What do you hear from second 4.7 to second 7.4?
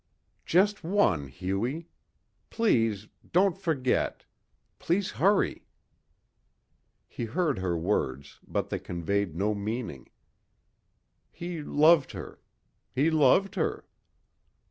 Please hurry...." He